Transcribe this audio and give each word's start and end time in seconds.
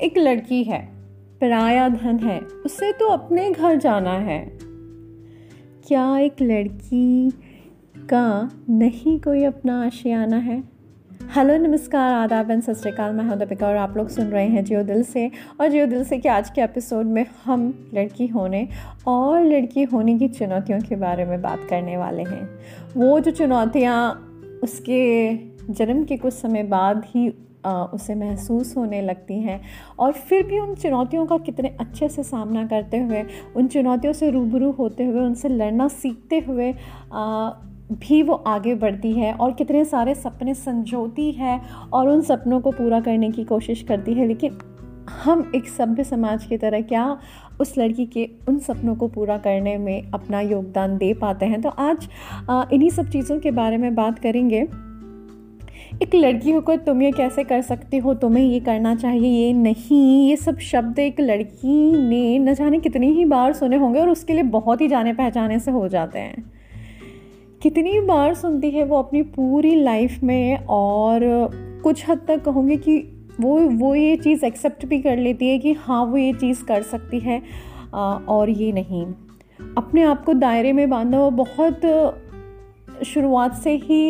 एक 0.00 0.18
लड़की 0.18 0.64
है, 0.64 0.88
पराया 1.40 1.88
धन 1.88 2.18
है, 2.18 2.40
उसे 2.40 2.92
तो 2.92 3.08
अपने 3.08 3.50
घर 3.50 3.76
जाना 3.76 4.10
है। 4.10 4.58
क्या 5.88 6.18
एक 6.18 6.36
लड़की 6.42 7.30
का 7.98 8.50
नहीं 8.70 9.20
कोई 9.20 9.44
अपना 9.44 9.84
आशियाना 9.84 10.36
है? 10.36 10.64
हेलो, 11.36 11.56
नमस्कार, 11.56 12.12
आदाब 12.12 12.50
एंड 12.50 12.62
सत 12.62 12.98
मैं 12.98 13.24
हूँ 13.24 13.38
दीपिका 13.38 13.68
और 13.68 13.76
आप 13.76 13.96
लोग 13.96 14.08
सुन 14.08 14.24
रहे 14.24 14.46
हैं 14.46 14.64
जियो 14.64 14.82
दिल 14.82 15.02
से। 15.02 15.30
और 15.60 15.68
जियो 15.68 15.86
दिल 15.86 16.04
से 16.04 16.18
कि 16.18 16.28
आज 16.28 16.50
के 16.50 16.60
एपिसोड 16.60 17.06
में 17.06 17.26
हम 17.44 17.90
लड़की 17.94 18.26
होने 18.26 18.68
और 19.06 19.44
लड़की 19.44 19.82
होने 19.82 20.18
की 20.18 20.28
चुनौतियों 20.28 20.80
के 20.80 20.96
बारे 20.96 21.24
में 21.24 21.42
बात 21.42 21.60
करने 21.70 21.96
वाले 21.96 22.22
हैं। 22.22 22.58
वो 22.96 23.20
जो 23.20 23.30
चुनौतियाँ 23.30 24.26
उसके 24.62 25.34
जन्म 25.72 26.04
के 26.04 26.16
कुछ 26.16 26.32
समय 26.32 26.62
बाद 26.62 27.02
ही 27.06 27.49
उसे 27.66 28.14
महसूस 28.14 28.76
होने 28.76 29.00
लगती 29.02 29.40
हैं। 29.40 29.60
और 29.98 30.12
फिर 30.12 30.46
भी 30.46 30.58
उन 30.58 30.74
चुनौतियों 30.74 31.26
का 31.26 31.38
कितने 31.38 31.68
अच्छे 31.80 32.08
से 32.08 32.22
सामना 32.22 32.66
करते 32.66 32.98
हुए, 32.98 33.24
उन 33.56 33.66
चुनौतियों 33.66 34.12
से 34.12 34.30
रूबरू 34.30 34.70
होते 34.70 35.04
हुए, 35.04 35.20
उनसे 35.20 35.48
लड़ना 35.48 35.88
सीखते 35.88 36.38
हुए 36.38 36.72
भी 37.92 38.22
वो 38.22 38.34
आगे 38.34 38.74
बढ़ती 38.74 39.12
है 39.12 39.32
और 39.34 39.52
कितने 39.52 39.84
सारे 39.84 40.14
सपने 40.14 40.54
संजोती 40.54 41.30
है 41.32 41.60
और 41.92 42.08
उन 42.08 42.20
सपनों 42.20 42.60
को 42.60 42.70
पूरा 42.70 43.00
करने 43.00 43.30
की 43.30 43.44
कोशिश 43.44 43.82
करती 43.82 44.12
है। 44.14 44.26
लेकिन 44.26 44.58
हम 45.24 45.50
एक 45.54 45.68
सभ्य 45.68 46.04
समाज 46.04 46.44
की 46.44 46.56
तरह 46.56 46.80
क्या 46.80 47.18
उस 47.60 47.76
लड़की 47.78 48.06
के 48.06 48.28
उन 48.48 48.58
सपनों 48.58 48.94
को 48.96 49.08
पूरा 49.08 49.36
करने 49.38 49.76
में 49.78 50.10
अपना 50.10 50.40
योगदान 50.40 50.96
दे 50.98 51.12
पाते 51.14 51.46
हैं? 51.46 51.60
तो 51.62 51.68
आज 51.68 52.08
इन्हीं 52.72 52.90
सब 52.90 53.08
चीज़ों 53.08 53.38
के 53.40 53.50
बारे 53.50 53.76
में 53.76 53.94
बात 53.94 54.18
करेंगे। 54.18 54.66
एक 56.02 56.14
लड़की 56.14 56.50
होकर 56.50 56.76
तुम 56.76 57.02
ये 57.02 57.10
कैसे 57.12 57.44
कर 57.44 57.60
सकती 57.62 57.98
हो? 57.98 58.14
तुम्हें 58.14 58.44
ये 58.44 58.60
करना 58.60 58.94
चाहिए, 58.94 59.46
ये 59.46 59.52
नहीं। 59.52 60.28
ये 60.28 60.36
सब 60.36 60.58
शब्द 60.58 60.98
एक 60.98 61.20
लड़की 61.20 61.92
ने 62.08 62.38
न 62.38 62.54
जाने 62.54 62.78
कितनी 62.78 63.12
ही 63.12 63.24
बार 63.24 63.52
सुने 63.52 63.76
होंगे 63.76 64.00
और 64.00 64.08
उसके 64.08 64.32
लिए 64.32 64.42
बहुत 64.42 64.80
ही 64.80 64.88
जाने 64.88 65.12
पहचाने 65.12 65.58
से 65.58 65.70
हो 65.70 65.88
जाते 65.88 66.18
हैं। 66.18 66.52
कितनी 67.62 68.00
बार 68.00 68.34
सुनती 68.34 68.70
है 68.70 68.84
वो 68.84 68.98
अपनी 68.98 69.22
पूरी 69.22 69.74
लाइफ 69.76 70.22
में 70.22 70.56
और 70.56 71.20
कुछ 71.84 72.08
हद 72.08 72.20
तक 72.28 72.42
कहूँगी 72.44 72.76
कि 72.76 72.98
वो 73.40 73.58
वो 73.58 73.94
ये 73.94 74.16
चीज़ 74.16 74.44
एक्सेप्ट 74.44 74.86
भी 74.86 75.00
कर 75.02 75.16
लेती 75.16 75.48
है 75.48 75.58
कि 75.58 75.72
हाँ 75.72 76.04
वो 76.04 76.16
ये 76.16 76.32
चीज़ 76.32 76.64
कर 76.64 76.82
सकती 76.82 77.20
है 77.20 77.42
और 78.28 78.50
ये 78.50 78.72
नहीं। 78.72 79.06
अपने 79.78 80.02
आप 80.02 80.24
को 80.24 80.34
दायरे 80.34 80.72
में 80.72 80.88
बांधा 80.90 81.18
वो 81.18 81.30
बहुत 81.30 81.80
शुरुआत 83.04 83.54
से 83.54 83.70
ही 83.76 84.00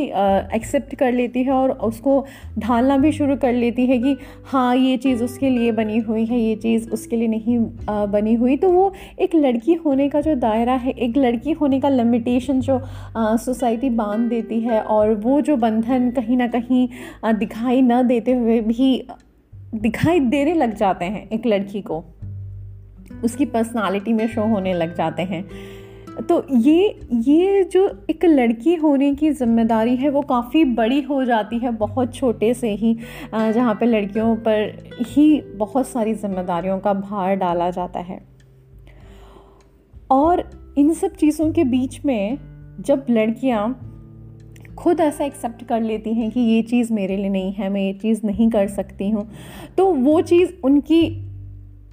एक्सेप्ट 0.54 0.94
कर 0.94 1.12
लेती 1.12 1.42
है 1.42 1.52
और 1.52 1.70
उसको 1.70 2.24
ढालना 2.58 2.96
भी 2.98 3.12
शुरू 3.12 3.36
कर 3.36 3.52
लेती 3.52 3.86
है 3.86 3.98
कि 3.98 4.16
हाँ 4.46 4.74
ये 4.76 4.96
चीज़ 4.96 5.22
उसके 5.24 5.50
लिए 5.50 5.72
बनी 5.72 5.98
हुई 5.98 6.24
है, 6.24 6.40
ये 6.40 6.54
चीज़ 6.56 6.90
उसके 6.90 7.16
लिए 7.16 7.28
नहीं 7.28 7.58
बनी 7.88 8.34
हुई। 8.34 8.56
तो 8.56 8.70
वो 8.70 8.92
एक 9.20 9.34
लड़की 9.34 9.74
होने 9.76 10.08
का 10.08 10.20
जो 10.20 10.34
दायरा 10.36 10.74
है, 10.74 10.90
एक 10.90 11.16
लड़की 11.16 11.52
होने 11.52 11.80
का 11.80 11.88
लिमिटेशन 11.88 12.60
जो 12.60 12.80
सोसाइटी 13.16 13.90
बाँध 13.90 14.28
देती 14.28 14.60
है 14.60 14.80
और 14.82 15.14
वो 15.16 15.40
जो 15.40 15.56
बंधन 15.56 16.10
कहीं 16.10 16.36
ना 16.36 16.46
कहीं 16.48 16.88
दिखाई 17.34 17.82
न 17.82 18.02
देते 18.06 18.32
हुए 18.32 18.60
भी, 18.60 19.08
दिखाई 19.74 20.20
देने 20.20 20.54
लग 20.54 20.74
जाते 20.76 21.04
हैं 21.04 21.28
एक 21.28 21.46
लड़की 21.46 21.80
को। 21.82 22.04
उसकी 23.24 23.44
पर्सनालिटी 23.44 24.12
में 24.12 24.26
शो 24.28 24.42
होने 24.44 24.72
लग 24.74 24.94
जाते 24.96 25.22
हैं। 25.22 25.44
तो 26.20 26.44
ये 26.52 27.00
ये 27.24 27.62
जो 27.64 27.86
एक 28.10 28.24
लड़की 28.24 28.74
होने 28.74 29.14
की 29.14 29.30
ज़िम्मेदारी 29.30 29.96
है, 29.96 30.08
वो 30.10 30.22
काफ़ी 30.22 30.64
बड़ी 30.64 31.00
हो 31.02 31.24
जाती 31.24 31.58
है, 31.58 31.70
बहुत 31.72 32.14
छोटे 32.14 32.52
से 32.54 32.70
ही 32.74 32.94
जहाँ 33.32 33.74
पे 33.74 33.86
लड़कियों 33.86 34.34
पर 34.36 35.04
ही 35.08 35.40
बहुत 35.40 35.88
सारी 35.88 36.14
जिम्मेदारियों 36.14 36.78
का 36.78 36.92
भार 36.94 37.34
डाला 37.36 37.70
जाता 37.70 38.00
है। 38.00 38.20
और 40.10 40.44
इन 40.78 40.92
सब 40.94 41.14
चीज़ों 41.14 41.50
के 41.52 41.64
बीच 41.64 42.04
में 42.04 42.38
जब 42.80 43.06
लड़कियाँ 43.10 43.68
खुद 44.78 45.00
ऐसा 45.00 45.24
एक्सेप्ट 45.24 45.64
कर 45.64 45.80
लेती 45.80 46.12
हैं 46.14 46.30
कि 46.30 46.40
ये 46.40 46.60
चीज़ 46.62 46.92
मेरे 46.92 47.16
लिए 47.16 47.28
नहीं 47.28 47.52
है, 47.52 47.68
मैं 47.68 47.80
ये 47.80 47.92
चीज़ 47.92 48.20
नहीं 48.24 48.50
कर 48.50 48.68
सकती 48.68 49.10
हूँ 49.10 49.28
तो 49.76 49.92
वो 49.94 50.20
चीज़ 50.22 50.52
उनकी 50.64 51.02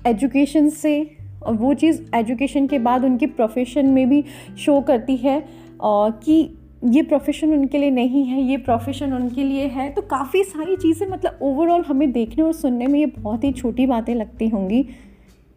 एजुकेशन 0.07 0.69
से 0.69 1.16
और 1.41 1.53
वो 1.53 1.73
चीज़ 1.73 2.01
एजुकेशन 2.15 2.67
के 2.67 2.79
बाद 2.79 3.05
उनकी 3.05 3.25
प्रोफेशन 3.27 3.85
में 3.85 4.07
भी 4.09 4.23
शो 4.59 4.79
करती 4.81 5.15
है 5.17 5.43
कि 5.83 6.49
ये 6.85 7.01
प्रोफेशन 7.03 7.53
उनके 7.53 7.77
लिए 7.77 7.91
नहीं 7.91 8.23
है, 8.25 8.41
ये 8.41 8.57
प्रोफेशन 8.57 9.13
उनके 9.13 9.43
लिए 9.43 9.65
है। 9.67 9.89
तो 9.89 10.01
काफ़ी 10.03 10.43
सारी 10.43 10.75
चीज़ें 10.75 11.07
मतलब 11.07 11.39
ओवरऑल 11.41 11.81
हमें 11.81 12.11
देखने 12.11 12.43
और 12.43 12.53
सुनने 12.53 12.87
में 12.87 12.99
ये 12.99 13.05
बहुत 13.07 13.43
ही 13.43 13.51
छोटी 13.53 13.85
बातें 13.85 14.13
लगती 14.15 14.47
होंगी। 14.47 14.85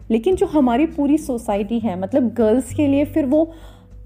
लेकिन 0.01 0.37
जो 0.37 0.47
हमारी 0.47 0.87
पूरी 0.89 1.19
सोसाइटी 1.19 1.79
है 1.79 1.99
मतलब 2.01 2.33
गर्ल्स 2.35 2.75
के 2.75 2.87
लिए 2.87 3.05
फिर 3.05 3.27
वो 3.27 3.45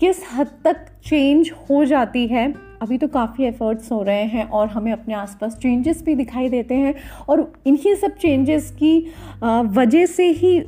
किस 0.00 0.22
हद 0.32 0.46
तक 0.64 0.86
चेंज 1.06 1.50
हो 1.70 1.84
जाती 1.84 2.26
है, 2.26 2.52
अभी 2.82 2.98
तो 2.98 3.08
काफ़ी 3.08 3.44
एफ़र्ट्स 3.44 3.90
हो 3.92 4.02
रहे 4.02 4.24
हैं 4.24 4.44
और 4.44 4.68
हमें 4.68 4.90
अपने 4.92 5.14
आसपास 5.14 5.56
चेंजेस 5.58 6.02
भी 6.04 6.14
दिखाई 6.14 6.48
देते 6.48 6.74
हैं। 6.74 6.94
और 7.28 7.52
इन्हीं 7.66 7.94
सब 7.94 8.16
चेंजेस 8.16 8.70
की 8.72 8.98
वजह 9.44 10.06
से 10.06 10.28
ही 10.32 10.58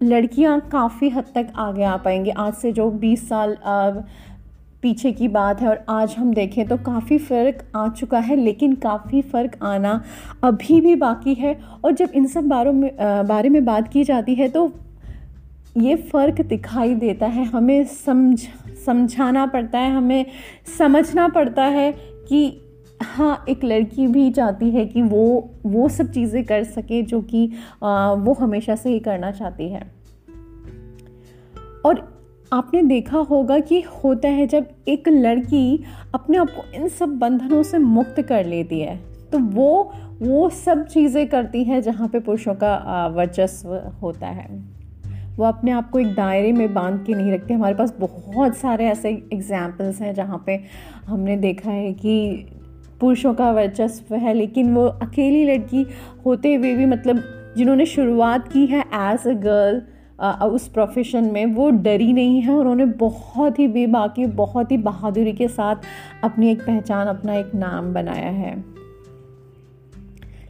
लड़कियाँ 0.00 0.58
काफ़ी 0.72 1.08
हद 1.08 1.24
तक 1.34 1.52
आगे 1.56 1.84
आ 1.84 1.96
पाएँगी। 1.96 2.30
आज 2.30 2.54
से 2.54 2.72
जो 2.72 2.90
20 2.92 3.28
साल 3.28 3.56
पीछे 4.82 5.12
की 5.12 5.28
बात 5.28 5.60
है 5.60 5.68
और 5.68 5.84
आज 5.88 6.14
हम 6.14 6.32
देखें 6.34 6.66
तो 6.68 6.76
काफ़ी 6.78 7.18
फ़र्क 7.18 7.64
आ 7.76 7.88
चुका 7.90 8.18
है, 8.18 8.36
लेकिन 8.36 8.74
काफ़ी 8.76 9.22
फ़र्क 9.22 9.58
आना 9.62 10.02
अभी 10.44 10.80
भी 10.80 10.94
बाकी 10.96 11.34
है। 11.34 11.54
और 11.84 11.92
जब 11.92 12.10
इन 12.14 12.26
सब 12.26 12.48
बारों 12.48 12.72
में 12.72 12.90
बारे 13.26 13.48
में 13.48 13.64
बात 13.64 13.88
की 13.88 14.04
जाती 14.04 14.34
है 14.34 14.48
तो 14.48 14.72
ये 15.78 15.94
फ़र्क 16.02 16.40
दिखाई 16.42 16.94
देता 16.94 17.26
है। 17.26 17.44
हमें 17.44 17.84
समझ, 17.86 18.38
समझाना 18.86 19.46
पड़ता 19.46 19.78
है, 19.78 19.94
हमें 19.96 20.26
समझना 20.78 21.28
पड़ता 21.28 21.64
है 21.64 21.90
कि 22.28 22.60
हाँ 23.06 23.44
एक 23.48 23.64
लड़की 23.64 24.06
भी 24.06 24.30
चाहती 24.30 24.70
है 24.70 24.84
कि 24.86 25.02
वो 25.02 25.50
वो 25.66 25.88
सब 25.88 26.10
चीज़ें 26.10 26.44
कर 26.44 26.64
सके 26.64 27.02
जो 27.02 27.20
कि 27.22 27.46
वो 27.82 28.32
हमेशा 28.32 28.74
से 28.76 28.90
ही 28.90 28.98
करना 29.00 29.30
चाहती 29.30 29.68
है। 29.68 29.82
और 31.84 32.02
आपने 32.52 32.82
देखा 32.82 33.18
होगा 33.18 33.58
कि 33.58 33.80
होता 33.80 34.28
है 34.28 34.46
जब 34.46 34.66
एक 34.88 35.08
लड़की 35.08 35.84
अपने 36.14 36.38
आप 36.38 36.50
को 36.50 36.62
इन 36.74 36.88
सब 36.88 37.18
बंधनों 37.18 37.62
से 37.62 37.78
मुक्त 37.78 38.20
कर 38.22 38.44
लेती 38.46 38.80
है 38.80 38.96
तो 39.32 39.38
वो 39.38 39.92
वो 40.22 40.48
सब 40.50 40.86
चीज़ें 40.86 41.26
करती 41.28 41.64
है 41.64 41.80
जहाँ 41.82 42.08
पे 42.08 42.20
पुरुषों 42.20 42.54
का 42.54 43.06
वर्चस्व 43.06 43.74
होता 44.02 44.26
है। 44.26 44.46
वो 45.36 45.44
अपने 45.44 45.70
आप 45.70 45.90
को 45.90 45.98
एक 46.00 46.14
दायरे 46.14 46.52
में 46.52 46.74
बाँध 46.74 47.04
के 47.06 47.14
नहीं 47.14 47.32
रखते। 47.32 47.54
हमारे 47.54 47.74
पास 47.74 47.94
बहुत 48.00 48.56
सारे 48.56 48.86
ऐसे 48.86 49.10
एग्जाम्पल्स 49.32 50.00
हैं 50.00 50.14
जहाँ 50.14 50.42
पे 50.46 50.60
हमने 51.06 51.36
देखा 51.36 51.70
है 51.70 51.92
कि 51.92 52.46
पुरुषों 53.00 53.34
का 53.34 53.50
वर्चस्व 53.52 54.14
है, 54.14 54.34
लेकिन 54.34 54.74
वो 54.74 54.84
अकेली 54.84 55.44
लड़की 55.44 55.86
होते 56.26 56.54
हुए 56.54 56.74
भी 56.74 56.86
मतलब 56.86 57.22
जिन्होंने 57.56 57.86
शुरुआत 57.86 58.48
की 58.48 58.66
है 58.66 58.80
एज 58.80 59.26
अ 59.28 59.32
गर्ल 59.32 59.82
उस 60.46 60.68
प्रोफेशन 60.68 61.24
में, 61.24 61.46
वो 61.46 61.70
डरी 61.70 62.12
नहीं 62.12 62.40
है। 62.40 62.52
उन्होंने 62.52 62.84
बहुत 62.84 63.58
ही 63.58 63.66
बेबाकी, 63.68 64.26
बहुत 64.26 64.72
ही 64.72 64.76
बहादुरी 64.76 65.32
के 65.32 65.48
साथ 65.48 65.76
अपनी 66.24 66.50
एक 66.50 66.60
पहचान, 66.60 67.06
अपना 67.06 67.34
एक 67.34 67.54
नाम 67.54 67.92
बनाया 67.94 68.30
है। 68.30 68.54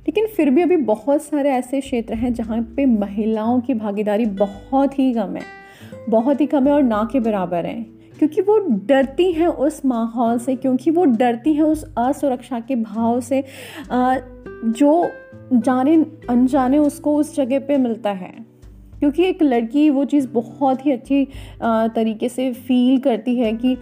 लेकिन 0.06 0.26
फिर 0.26 0.50
भी 0.50 0.62
अभी 0.62 0.76
बहुत 0.76 1.22
सारे 1.22 1.50
ऐसे 1.50 1.80
क्षेत्र 1.80 2.14
हैं 2.14 2.32
जहाँ 2.34 2.60
पे 2.76 2.86
महिलाओं 2.86 3.60
की 3.60 3.74
भागीदारी 3.74 4.26
बहुत 4.26 4.98
ही 4.98 5.12
कम 5.14 5.36
है। 5.36 5.42
बहुत 6.08 6.40
ही 6.40 6.46
कम 6.46 6.66
है 6.66 6.72
और 6.72 6.82
ना 6.82 7.08
के 7.12 7.20
बराबर 7.20 7.66
है। 7.66 7.93
क्योंकि 8.24 8.40
वो 8.40 8.58
डरती 8.86 9.30
हैं 9.32 9.46
उस 9.46 9.84
माहौल 9.84 10.38
से, 10.38 10.54
क्योंकि 10.56 10.90
वो 10.90 11.04
डरती 11.04 11.52
हैं 11.54 11.62
उस 11.62 11.84
असुरक्षा 11.98 12.60
के 12.60 12.76
भाव 12.76 13.20
से। 13.20 13.44
जो 13.92 15.10
जाने, 15.52 15.94
अनजाने 16.30 16.78
उसको 16.78 17.16
उस 17.16 17.34
जगह 17.36 17.58
पे 17.58 17.76
मिलता 17.76 18.10
है। 18.10 18.32
क्योंकि 18.98 19.24
एक 19.24 19.42
लड़की 19.42 19.90
वो 19.90 20.04
चीज़ 20.04 20.28
बहुत 20.28 20.86
ही 20.86 20.92
अच्छी 20.92 21.26
तरीके 21.62 22.28
से 22.28 22.52
फील 22.52 22.98
करती 22.98 23.36
है 23.38 23.52
कि 23.52 23.76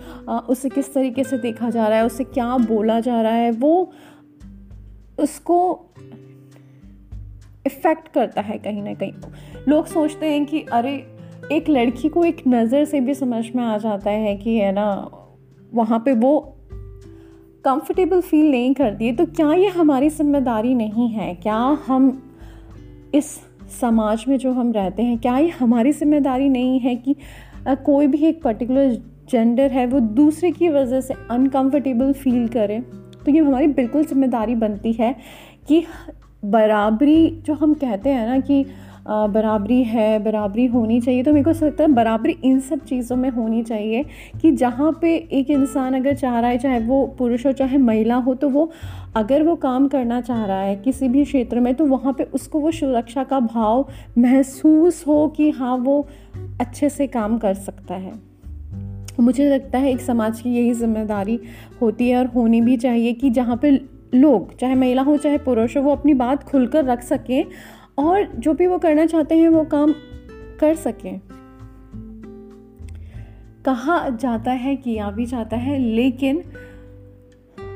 उसे 0.49 0.69
किस 0.69 0.94
तरीके 0.94 1.25
से 1.25 1.39
देखा 1.39 1.71
जा 1.71 1.87
रहा 1.89 1.99
है, 1.99 2.06
उसे 2.06 2.25
क्या 2.25 2.56
बोला 2.59 3.00
जा 3.00 3.21
रहा 3.23 3.33
है। 3.33 3.50
वो 3.50 3.93
उसको 5.19 5.81
इफ़ेक्ट 7.67 8.09
करता 8.09 8.41
है 8.41 8.59
कहीं 8.59 8.83
ना 8.83 8.94
कहीं। 8.94 9.12
लोग 9.69 9.87
सोचते 9.87 10.27
हैं 10.27 10.47
कि 10.47 10.61
अरे 10.73 11.12
एक 11.43 11.69
लड़की 11.69 12.09
को 12.09 12.25
एक 12.25 12.43
नज़र 12.49 12.85
से 12.85 13.00
भी 13.00 13.15
समझ 13.15 13.44
में 13.56 13.62
आ 13.65 13.77
जाता 13.79 14.11
है 14.11 14.37
कि 14.37 14.56
है 14.56 14.73
ना, 14.73 15.11
वहाँ 15.73 15.99
पे 15.99 16.12
वो 16.12 16.39
कंफर्टेबल 17.65 18.21
फील 18.21 18.50
नहीं 18.50 18.73
करती 18.75 19.06
है। 19.06 19.15
तो 19.17 19.27
क्या 19.27 19.53
ये 19.53 19.69
हमारी 19.69 20.09
ज़िम्मेदारी 20.09 20.75
नहीं 20.75 21.09
है? 21.09 21.35
क्या 21.35 21.56
हम 21.87 22.11
इस 23.15 23.31
समाज 23.81 24.25
में 24.29 24.37
जो 24.39 24.53
हम 24.53 24.73
रहते 24.73 25.03
हैं, 25.03 25.19
क्या 25.19 25.37
ये 25.39 25.49
हमारी 25.50 25.93
ज़िम्मेदारी 25.93 26.49
नहीं 26.49 26.79
है 26.81 26.94
कि 26.97 27.17
कोई 27.69 28.06
भी 28.06 28.25
एक 28.27 28.43
पर्टिकुलर 28.43 28.94
जेंडर 29.31 29.71
है, 29.71 29.87
वो 29.87 30.00
दूसरे 30.00 30.50
की 30.50 30.69
वजह 30.69 31.00
से 31.00 31.15
अनकंफर्टेबल 31.31 32.12
फील 32.12 32.49
करे? 32.49 32.81
तो 33.25 33.31
ये 33.31 33.39
हमारी 33.39 33.67
बिल्कुल 33.67 34.05
ज़िम्मेदारी 34.05 34.55
बनती 34.55 34.93
है 34.93 35.15
कि 35.69 35.85
बराबरी 36.44 37.29
जो 37.47 37.55
हम 37.55 37.75
कहते 37.75 38.11
हैं 38.11 38.27
ना 38.27 38.39
कि 38.41 38.65
बराबरी 39.07 39.83
है, 39.85 40.19
बराबरी 40.19 40.65
होनी 40.67 41.01
चाहिए। 41.01 41.23
तो 41.23 41.33
मेरे 41.33 41.45
को 41.45 41.65
लगता 41.67 41.85
है 41.85 41.93
बराबरी 41.93 42.37
इन 42.45 42.59
सब 42.61 42.85
चीज़ों 42.85 43.17
में 43.17 43.29
होनी 43.31 43.63
चाहिए 43.63 44.05
कि 44.43 44.53
जहाँ 44.53 44.93
पे 45.01 45.15
एक 45.33 45.51
इंसान 45.51 45.95
अगर 45.95 46.15
चाह 46.15 46.39
रहा 46.41 46.51
है, 46.51 46.59
चाहे 46.59 46.79
वो 46.81 47.05
पुरुष 47.19 47.47
हो, 47.47 47.53
चाहे 47.53 47.79
महिला 47.79 48.15
हो 48.17 48.35
तो 48.35 48.49
वो 48.49 48.71
अगर 49.17 49.43
वो 49.43 49.55
काम 49.57 49.89
करना 49.89 50.21
चाह 50.21 50.45
रहा 50.47 50.61
है 50.61 50.77
किसी 50.77 51.09
भी 51.09 51.25
क्षेत्र 51.25 51.61
में 51.61 51.75
तो 51.75 51.87
वहाँ 51.87 52.13
पे 52.13 52.25
उसको 52.25 52.61
वो 52.61 52.71
सुरक्षा 52.71 53.25
का 53.25 53.41
भाव 53.41 53.87
महसूस 54.19 55.05
हो 55.07 55.27
कि 55.29 55.51
हाँ 55.51 55.77
वो 55.77 56.07
अच्छे 56.61 56.89
से 56.89 57.07
काम 57.07 57.39
कर 57.39 57.55
सकता 57.55 57.95
है। 57.95 58.13
मुझे 59.21 59.49
लगता 59.49 59.79
है 59.79 59.91
एक 59.91 60.01
समाज 60.01 60.41
की 60.41 60.51
यही 60.51 60.73
ज़िम्मेदारी 60.75 61.39
होती 61.81 62.09
है 62.09 62.19
और 62.19 62.27
होनी 62.27 62.61
भी 62.61 62.77
चाहिए 62.77 63.13
कि 63.13 63.31
जहाँ 63.31 63.57
पे 63.57 63.71
लोग, 64.15 64.57
चाहे 64.59 64.75
महिला 64.75 65.03
हो, 65.03 65.17
चाहे 65.17 65.39
पुरुष 65.39 65.77
हो, 65.77 65.83
वो 65.83 65.93
अपनी 65.93 66.15
बात 66.15 66.43
खुलकर 66.43 66.85
रख 66.85 67.03
सकें 67.03 67.45
और 68.03 68.33
जो 68.39 68.55
भी 68.55 68.67
वो 68.67 68.79
करना 68.79 69.07
चाहते 69.07 69.39
हैं 69.39 69.49
वो 69.49 69.65
काम 69.65 69.95
कर 70.61 70.75
सकें। 70.75 71.21
कहा 73.65 74.09
जाता 74.09 74.51
है 74.51 74.77
किया 74.77 75.11
भी 75.11 75.27
जाता 75.27 75.57
है 75.57 75.79
लेकिन 75.79 76.43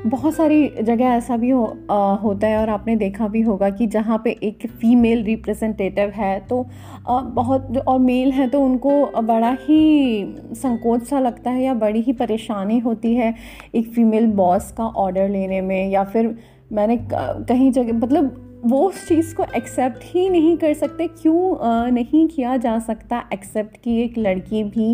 बहुत 0.05 0.33
सारी 0.33 0.73
जगह 0.81 1.05
ऐसा 1.05 1.37
भी 1.37 1.49
हो, 1.49 1.77
आ, 1.91 2.13
होता 2.13 2.47
है 2.47 2.57
और 2.57 2.69
आपने 2.69 2.95
देखा 2.95 3.27
भी 3.27 3.41
होगा 3.41 3.69
कि 3.69 3.87
जहाँ 3.87 4.21
पे 4.23 4.31
एक 4.43 4.67
फ़ीमेल 4.67 5.23
रिप्रेजेंटेटिव 5.23 6.09
है 6.09 6.39
तो 6.39 6.65
आ, 7.09 7.21
बहुत 7.21 7.77
और 7.77 7.99
मेल 7.99 8.31
है 8.31 8.47
तो 8.47 8.61
उनको 8.61 9.21
बड़ा 9.21 9.57
ही 9.61 10.35
संकोच 10.53 11.03
सा 11.03 11.19
लगता 11.19 11.51
है 11.51 11.63
या 11.63 11.73
बड़ी 11.73 12.01
ही 12.01 12.13
परेशानी 12.13 12.79
होती 12.79 13.15
है 13.15 13.35
एक 13.75 13.91
फ़ीमेल 13.91 14.27
बॉस 14.27 14.71
का 14.71 14.85
ऑर्डर 14.85 15.29
लेने 15.29 15.61
में 15.61 15.89
या 15.89 16.03
फिर 16.03 16.37
मैंने 16.71 17.07
कहीं 17.13 17.71
जगह 17.71 17.93
मतलब 17.93 18.43
वो 18.65 18.81
उस 18.83 19.07
चीज़ 19.07 19.33
को 19.35 19.43
एक्सेप्ट 19.55 20.03
ही 20.03 20.29
नहीं 20.29 20.55
कर 20.57 20.73
सकते। 20.73 21.07
क्यों 21.07 21.91
नहीं 21.91 22.27
किया 22.27 22.55
जा 22.57 22.77
सकता 22.79 23.23
एक्सेप्ट 23.33 23.77
कि 23.83 24.01
एक 24.03 24.17
लड़की 24.17 24.63
भी 24.63 24.93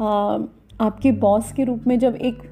आपके 0.00 1.12
बॉस 1.12 1.52
के 1.52 1.64
रूप 1.64 1.84
में 1.86 1.98
जब 1.98 2.16
एक 2.16 2.42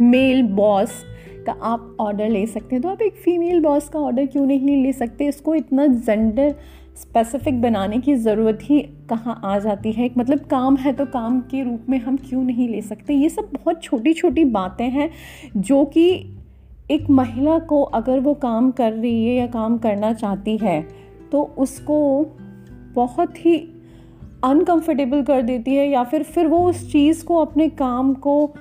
मेल 0.00 0.42
बॉस 0.42 1.04
का 1.46 1.52
आप 1.62 1.96
ऑर्डर 2.00 2.28
ले 2.28 2.46
सकते 2.46 2.74
हैं 2.74 2.82
तो 2.82 2.88
आप 2.88 3.02
एक 3.02 3.14
फ़ीमेल 3.14 3.60
बॉस 3.60 3.88
का 3.88 3.98
ऑर्डर 3.98 4.26
क्यों 4.26 4.46
नहीं 4.46 4.82
ले 4.82 4.92
सकते? 4.92 5.26
इसको 5.26 5.54
इतना 5.54 5.86
जेंडर 5.86 6.54
स्पेसिफिक 6.96 7.60
बनाने 7.62 7.98
की 7.98 8.14
ज़रूरत 8.14 8.58
ही 8.62 8.80
कहाँ 9.10 9.40
आ 9.44 9.58
जाती 9.58 9.92
है? 9.92 10.10
मतलब 10.18 10.38
काम 10.40 10.76
है 10.76 10.92
तो 10.92 11.06
काम 11.06 11.40
के 11.40 11.62
रूप 11.62 11.84
में 11.88 11.98
हम 11.98 12.16
क्यों 12.18 12.42
नहीं 12.44 12.68
ले 12.68 12.80
सकते? 12.82 13.14
ये 13.14 13.28
सब 13.28 13.50
बहुत 13.54 13.82
छोटी 13.82 14.12
छोटी 14.12 14.44
बातें 14.46 14.88
हैं 14.88 15.10
जो 15.56 15.84
कि 15.84 16.34
एक 16.90 17.10
महिला 17.10 17.58
को 17.58 17.82
अगर 17.82 18.20
वो 18.20 18.34
काम 18.34 18.70
कर 18.70 18.92
रही 18.92 19.26
है 19.26 19.34
या 19.34 19.46
काम 19.46 19.78
करना 19.78 20.12
चाहती 20.12 20.56
है 20.56 20.88
तो 21.32 21.42
उसको 21.58 22.26
बहुत 22.94 23.44
ही 23.46 23.56
अनकंफर्टेबल 24.44 25.22
कर 25.22 25.42
देती 25.42 25.74
है 25.74 25.88
या 25.88 26.04
फिर 26.04 26.22
फिर 26.22 26.46
वो 26.46 26.58
उस 26.68 26.90
चीज़ 26.92 27.24
को, 27.24 27.36
अपने 27.36 27.68
काम 27.68 28.14
को 28.14 28.54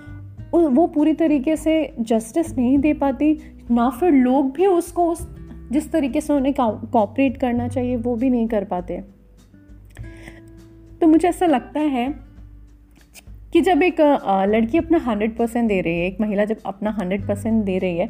वो 0.54 0.88
पूरी 0.88 1.14
तरीके 1.14 1.56
से 1.56 1.96
जस्टिस 2.00 2.58
नहीं 2.58 2.78
दे 2.78 2.94
पाती, 2.94 3.38
ना 3.72 3.90
फिर 3.90 4.12
लोग 4.12 4.52
भी 4.52 4.68
उसको 4.68 5.10
उस, 5.12 5.28
जिस 5.72 5.92
तरीके 5.92 6.22
से 6.22 6.34
उन्हें 6.34 6.54
कॉपरेट 6.60 7.38
करना 7.38 7.68
चाहिए, 7.68 7.96
वो 7.96 8.16
भी 8.16 8.30
नहीं 8.30 8.48
कर 8.48 8.64
पाते। 8.64 9.02
तो 11.02 11.08
मुझे 11.08 11.28
ऐसा 11.28 11.46
लगता 11.46 11.80
है 11.80 12.27
कि 13.58 13.62
जब 13.64 13.82
एक 13.84 14.00
लड़की 14.50 14.78
अपना 14.78 14.98
हंड्रेड 15.06 15.36
परसेंट 15.38 15.68
दे 15.68 15.80
रही 15.82 16.00
है, 16.00 16.08
एक 16.08 16.18
महिला 16.22 16.44
जब 16.46 16.58
अपना 16.66 16.92
हंड्रेड 17.00 17.28
परसेंट 17.28 17.64
दे 17.66 17.78
रही 17.80 17.98
है 17.98 18.10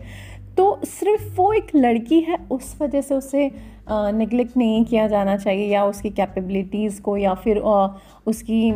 तो 0.58 0.66
सिर्फ़ 0.86 1.24
वो 1.36 1.52
एक 1.54 1.68
लड़की 1.76 2.20
है, 2.22 2.38
उस 2.52 2.76
वजह 2.82 3.02
से 3.02 3.16
उसे 3.16 3.52
निगलेक्ट 3.90 4.58
नहीं 4.58 4.84
किया 4.86 5.08
जाना 5.08 5.36
चाहिए 5.38 5.68
या 5.68 5.84
उसकी 5.86 6.10
कैपेबिलिटीज़ 6.12 7.02
को 7.02 7.16
या 7.18 7.34
फिर 7.36 7.58
उसकी 7.58 8.74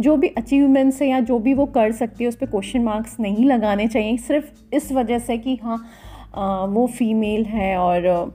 जो 0.00 0.16
भी 0.16 0.28
अचीवमेंट्स 0.38 1.00
है 1.02 1.08
या 1.08 1.20
जो 1.20 1.38
भी 1.38 1.54
वो 1.54 1.66
कर 1.68 1.92
सकती 1.92 2.24
है, 2.24 2.28
उस 2.28 2.36
पर 2.36 2.46
क्वेश्चन 2.46 2.82
मार्क्स 2.82 3.16
नहीं 3.20 3.44
लगाने 3.44 3.86
चाहिए। 3.88 4.16
सिर्फ़ 4.18 4.74
इस 4.74 4.90
वजह 4.92 5.18
से 5.20 5.38
कि 5.38 5.58
हाँ 5.62 5.78
वो 6.68 6.86
फीमेल 6.88 7.44
है 7.46 7.76
और 7.78 8.34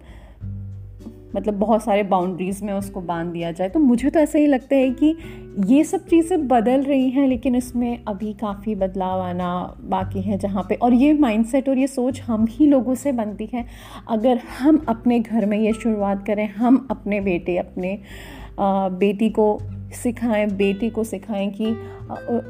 मतलब 1.36 1.54
बहुत 1.54 1.84
सारे 1.84 2.04
बाउंड्रीज़ 2.06 2.64
में 2.66 2.74
उसको 2.74 3.02
बाँध 3.02 3.32
दिया 3.34 3.52
जाए। 3.52 3.70
तो 3.70 3.80
मुझे 3.80 4.10
तो 4.10 4.20
ऐसा 4.20 4.40
ही 4.40 4.48
लगता 4.48 4.76
है 4.76 4.90
कि 4.94 5.16
ये 5.68 5.84
सब 5.84 6.06
चीज़ें 6.06 6.48
बदल 6.48 6.82
रही 6.82 7.10
हैं, 7.10 7.28
लेकिन 7.28 7.56
इसमें 7.56 8.04
अभी 8.08 8.34
काफ़ी 8.34 8.76
बदलाव 8.76 9.22
आना 9.22 9.52
बाकी 9.90 10.22
है 10.22 10.38
जहाँ 10.38 10.66
पे। 10.70 10.76
और 10.76 10.94
ये 10.94 11.14
माइंडसेट 11.14 11.70
और 11.70 11.78
ये 11.78 11.88
सोच 11.88 12.22
हम 12.22 12.46
ही 12.50 12.68
लोगों 12.68 12.96
से 12.96 13.12
बनती 13.12 13.50
है। 13.54 13.66
अगर 14.10 14.40
हम 14.60 14.86
अपने 14.90 15.20
घर 15.20 15.46
में 15.46 15.58
ये 15.60 15.74
शुरुआत 15.74 16.26
करें, 16.28 16.48
हम 16.48 16.88
अपने 16.92 17.22
बेटे, 17.22 17.58
अपने 17.58 17.98
बेटी 18.60 19.30
को 19.30 19.58
सिखाएँ, 19.94 20.46
बेटी 20.48 20.90
को 20.90 21.04
सिखाएँ 21.04 21.50
कि 21.52 21.72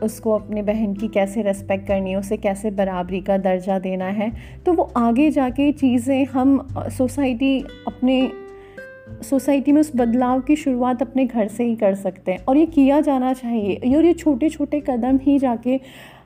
उसको 0.05 0.31
अपने 0.31 0.61
बहन 0.63 0.93
की 0.93 1.07
कैसे 1.07 1.41
रेस्पेक्ट 1.41 1.87
करनी 1.87 2.11
है, 2.11 2.17
उसे 2.17 2.37
कैसे 2.37 2.71
बराबरी 2.71 3.19
का 3.21 3.37
दर्जा 3.39 3.79
देना 3.79 4.05
है 4.05 4.31
तो 4.65 4.73
वो 4.73 4.91
आगे 4.97 5.29
जाके 5.31 5.71
चीज़ें 5.73 6.25
हम 6.25 6.67
सोसाइटी 6.97 7.59
अपने 7.87 8.21
सोसाइटी 9.23 9.71
में 9.71 9.79
उस 9.81 9.91
बदलाव 9.95 10.41
की 10.41 10.55
शुरुआत 10.55 11.01
अपने 11.01 11.25
घर 11.25 11.47
से 11.47 11.63
ही 11.63 11.75
कर 11.75 11.95
सकते 11.95 12.31
हैं। 12.31 12.43
और 12.45 12.57
ये 12.57 12.65
किया 12.65 12.99
जाना 13.01 13.33
चाहिए। 13.33 13.75
और 13.87 14.05
ये 14.05 14.13
छोटे 14.13 14.49
छोटे 14.49 14.79
कदम 14.89 15.19
ही 15.23 15.37
जाके 15.39 15.79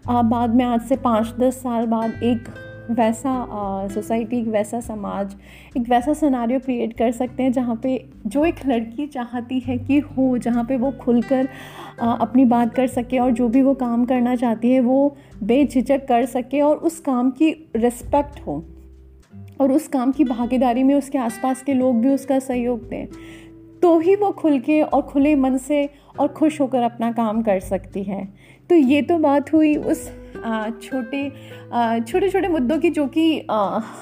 बाद 0.07 0.56
में 0.56 0.65
आज 0.65 0.81
से 0.81 0.95
पाँच 0.97 1.33
दस 1.39 1.62
साल 1.63 1.85
बाद 1.85 2.24
एक 2.24 2.47
वैसा 2.89 3.88
सोसाइटी, 3.89 4.39
एक 4.39 4.47
वैसा 4.47 4.80
समाज, 4.80 5.35
एक 5.77 5.89
वैसा 5.89 6.13
सनारियो 6.13 6.59
क्रिएट 6.59 6.97
कर 6.97 7.12
सकते 7.12 7.44
हैं, 7.44 7.51
जहाँ 7.51 7.75
पे 7.83 8.03
जो 8.25 8.44
एक 8.45 8.56
लड़की 8.65 9.06
चाहती 9.07 9.59
है 9.59 9.77
कि 9.77 10.00
हो, 10.00 10.38
जहाँ 10.38 10.63
पे 10.63 10.77
वो 10.77 10.91
खुलकर 10.91 11.47
अपनी 12.00 12.45
बात 12.45 12.74
कर 12.75 12.88
सके 12.88 13.19
और 13.19 13.31
जो 13.31 13.47
भी 13.47 13.62
वो 13.62 13.74
काम 13.75 14.06
करना 14.06 14.36
चाहती 14.36 14.71
है, 14.71 14.79
वो 14.79 15.15
बेझिझक 15.44 16.06
कर 16.07 16.25
सके 16.25 16.62
और 16.62 16.75
उस 16.77 17.00
काम 17.00 17.31
की 17.31 17.51
रिस्पेक्ट 17.75 18.39
हो। 18.47 18.63
और 19.63 19.71
उस 19.71 19.88
काम 19.88 20.12
की 20.12 20.24
भागीदारी 20.24 20.83
में 20.83 20.94
उसके 20.95 21.18
आसपास 21.18 21.62
के 21.63 21.74
लोग 21.74 22.01
भी 22.01 22.10
उसका 22.10 22.39
सहयोग 22.39 22.88
दें 22.89 23.07
तो 23.81 23.98
ही 24.00 24.15
वो 24.15 24.30
खुल 24.31 24.60
के 24.60 24.81
और 24.81 25.01
खुले 25.01 25.36
मन 25.36 25.57
से 25.57 25.88
और 26.19 26.27
खुश 26.27 26.60
होकर 26.62 26.81
अपना 26.81 27.12
काम 27.12 27.42
कर 27.42 27.60
सकती 27.60 28.04
है। 28.04 28.27
तो 28.69 28.75
ये 28.75 29.01
तो 29.01 29.18
बात 29.18 29.51
हुई 29.54 29.75
उस 29.75 30.06
छोटे 30.83 31.30
छोटे 32.01 32.29
छोटे 32.29 32.48
मुद्दों 32.48 32.77
की 32.79 32.89
जो 32.89 33.05
कि 33.08 33.25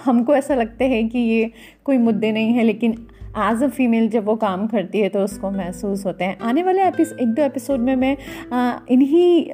हमको 0.06 0.36
ऐसा 0.36 0.56
लगता 0.56 0.86
है 0.86 1.04
कि 1.04 1.20
ये 1.20 1.52
कोई 1.86 1.98
मुद्दे 1.98 2.32
नहीं 2.32 2.54
है, 2.54 2.64
लेकिन 2.64 2.92
एज 3.40 3.64
अ 3.64 3.68
फीमेल 3.68 4.10
जब 4.10 4.26
वो 4.26 4.36
काम 4.36 4.68
करती 4.68 5.00
है 5.00 5.10
तो 5.10 5.20
उसको 5.20 5.52
महसूस 5.52 6.06
होते 6.06 6.24
हैं। 6.24 6.38
आने 6.40 6.64
वाले 6.64 6.84
एपिस, 6.84 7.12
एक 7.12 7.28
दो 7.28 7.44
एपिसोड 7.44 7.80
में 7.80 7.96
मैं 7.96 8.16
इन्हीं 8.90 9.52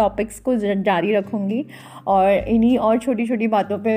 टॉपिक्स 0.00 0.40
को 0.40 0.54
जारी 0.56 1.12
रखूँगी 1.14 1.64
और 2.06 2.30
इन्हीं 2.48 2.76
और 2.78 2.98
छोटी 2.98 3.26
छोटी 3.26 3.48
बातों 3.48 3.78
पे 3.78 3.94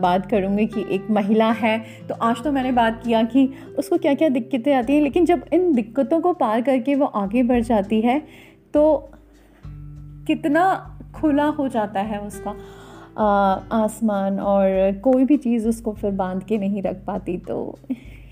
बात 0.00 0.26
करूँगी 0.26 0.66
कि 0.66 0.84
एक 0.90 1.10
महिला 1.10 1.50
है 1.52 1.78
तो 2.08 2.14
आज 2.22 2.42
तो 2.42 2.52
मैंने 2.52 2.72
बात 2.72 3.02
किया 3.04 3.22
कि 3.22 3.48
उसको 3.78 3.98
क्या 3.98 4.14
क्या 4.14 4.28
दिक्कतें 4.28 4.74
आती 4.74 4.94
हैं, 4.94 5.02
लेकिन 5.02 5.24
जब 5.24 5.44
इन 5.52 5.72
दिक्कतों 5.74 6.20
को 6.20 6.32
पार 6.32 6.62
करके 6.62 6.94
वो 6.94 7.06
आगे 7.16 7.42
बढ़ 7.42 7.62
जाती 7.62 8.00
है 8.00 8.18
तो 8.74 9.10
कितना 10.26 10.64
खुला 11.14 11.46
हो 11.58 11.68
जाता 11.68 12.00
है 12.00 12.18
उसका 12.20 12.52
आसमान 13.72 14.40
और 14.40 14.92
कोई 15.04 15.24
भी 15.24 15.36
चीज़ 15.36 15.68
उसको 15.68 15.92
फिर 15.92 16.10
बाँध 16.10 16.42
के 16.42 16.58
नहीं 16.58 16.82
रख 16.82 17.04
पाती 17.06 17.38
तो 17.38 17.56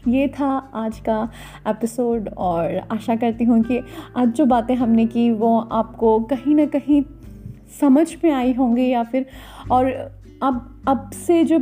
ये 0.09 0.27
था 0.29 0.47
आज 0.75 0.99
का 0.99 1.23
एपिसोड 1.69 2.29
और 2.29 2.77
आशा 2.93 3.17
करती 3.17 3.45
हूँ 3.45 3.63
कि 3.63 3.81
आज 4.17 4.29
जो 4.29 4.45
बातें 4.45 4.75
हमने 4.75 5.07
की 5.07 5.31
वो 5.31 5.59
आपको 5.73 6.19
कहीं 6.21 6.55
ना 6.55 6.67
कहीं 6.67 7.03
समझ 7.81 8.07
में 8.25 8.31
आई 8.31 8.53
होंगी 8.53 8.89
या 8.89 9.03
फिर 9.03 9.27
और 9.71 9.91
अब 10.43 10.69
अब 10.89 11.11
से 11.17 11.43
जो 11.45 11.59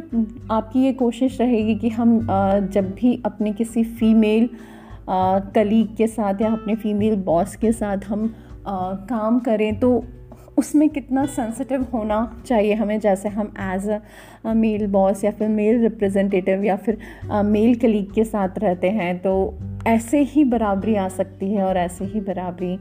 आपकी 0.50 0.84
ये 0.84 0.92
कोशिश 0.92 1.40
रहेगी 1.40 1.74
कि 1.74 1.88
हम 1.88 2.18
जब 2.72 2.94
भी 2.94 3.20
अपने 3.26 3.52
किसी 3.52 3.84
फीमेल 3.84 4.48
कलीग 5.54 5.94
के 5.96 6.06
साथ 6.06 6.40
या 6.42 6.52
अपने 6.52 6.74
फीमेल 6.74 7.16
बॉस 7.16 7.56
के 7.56 7.72
साथ 7.72 8.04
हम 8.08 8.26
काम 9.08 9.38
करें 9.38 9.78
तो 9.80 10.04
उसमें 10.58 10.88
कितना 10.88 11.24
सेंसिटिव 11.26 11.86
होना 11.92 12.42
चाहिए 12.46 12.74
हमें, 12.74 12.98
जैसे 13.00 13.28
हम 13.28 13.52
एज 13.60 13.88
अ 13.88 14.52
मेल 14.54 14.86
बॉस 14.86 15.24
या 15.24 15.30
फिर 15.30 15.48
मेल 15.48 15.80
रिप्रेजेंटेटिव 15.82 16.64
या 16.64 16.76
फिर 16.76 16.98
मेल 17.44 17.74
कलीग 17.74 18.12
के 18.12 18.24
साथ 18.24 18.58
रहते 18.58 18.90
हैं 18.90 19.18
तो 19.18 19.32
ऐसे 19.86 20.20
ही 20.22 20.44
बराबरी 20.44 20.94
आ 20.94 21.08
सकती 21.08 21.52
है 21.52 21.64
और 21.64 21.76
ऐसे 21.76 22.04
ही 22.04 22.20
बराबरी 22.20 22.78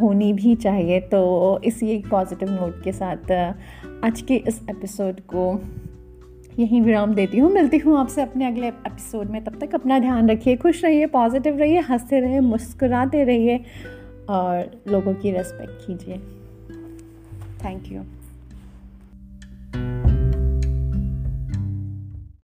होनी 0.00 0.32
भी 0.32 0.54
चाहिए। 0.56 1.00
तो 1.00 1.60
इसी 1.64 1.88
एक 1.90 2.08
पॉजिटिव 2.08 2.50
नोट 2.50 2.82
के 2.84 2.92
साथ 2.92 3.32
आज 4.04 4.20
के 4.22 4.34
इस 4.48 4.60
एपिसोड 4.70 5.20
को 5.34 5.60
यहीं 6.58 6.80
विराम 6.82 7.14
देती 7.14 7.38
हूँ। 7.38 7.50
मिलती 7.52 7.78
हूँ 7.78 7.98
आपसे 7.98 8.22
अपने 8.22 8.46
अगले 8.46 8.68
एपिसोड 8.68 9.30
में। 9.30 9.42
तब 9.44 9.58
तक 9.60 9.74
अपना 9.74 9.98
ध्यान 9.98 10.30
रखिए, 10.30 10.56
खुश 10.56 10.84
रहिए 10.84 11.06
पॉजिटिव 11.06 11.58
रहिए, 11.58 11.80
हँसते 11.80 12.20
रहिए, 12.20 12.40
मुस्कुराते 12.40 13.24
रहिए 13.24 13.60
और 14.28 14.70
लोगों 14.88 15.14
की 15.14 15.30
रेस्पेक्ट 15.30 15.86
कीजिए। 15.86 16.20
Thank 17.62 17.90
you. 17.90 18.04